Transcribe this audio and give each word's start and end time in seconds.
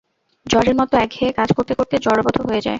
জড়ের 0.45 0.75
মত 0.75 0.91
একঘেয়ে 0.95 1.31
কাজ 1.31 1.49
করতে 1.53 1.73
করতে 1.73 1.95
জড়বৎ 1.97 2.35
হয়ে 2.41 2.61
যায়। 2.61 2.69